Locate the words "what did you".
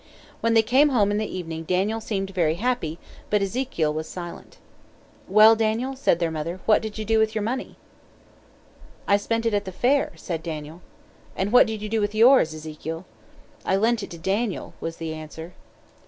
6.65-7.05, 11.51-11.87